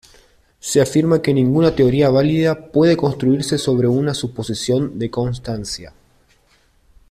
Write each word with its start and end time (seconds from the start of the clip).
Se 0.59 0.81
afirma 0.81 1.21
que 1.21 1.31
ninguna 1.31 1.75
teoría 1.75 2.09
válida 2.09 2.71
puede 2.71 2.97
construirse 2.97 3.59
sobre 3.59 3.87
una 3.87 4.15
suposición 4.15 4.97
de 4.97 5.11
constancia. 5.11 5.93